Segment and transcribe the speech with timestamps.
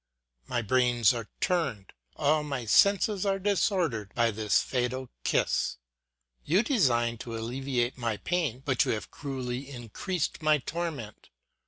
[0.47, 5.77] My brains are turned, all my senses are disordered by this fatal kiss.
[6.43, 11.29] You designed to alleviate my pain, but you have cruelly increased my tor ment.